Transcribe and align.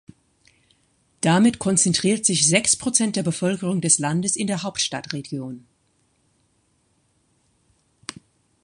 Damit 1.21 1.59
konzentriert 1.59 2.25
sich 2.25 2.47
sechs 2.49 2.75
Prozent 2.75 3.15
der 3.17 3.21
Bevölkerung 3.21 3.81
des 3.81 3.99
Landes 3.99 4.35
in 4.35 4.47
der 4.47 4.63
Hauptstadtregion. 4.63 5.63